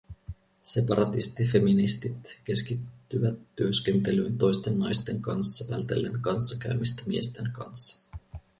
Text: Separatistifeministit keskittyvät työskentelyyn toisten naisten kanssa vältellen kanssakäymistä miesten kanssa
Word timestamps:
Separatistifeministit 0.63 2.41
keskittyvät 2.43 3.39
työskentelyyn 3.55 4.37
toisten 4.37 4.79
naisten 4.79 5.21
kanssa 5.21 5.75
vältellen 5.75 6.19
kanssakäymistä 6.21 7.03
miesten 7.05 7.51
kanssa 7.51 8.05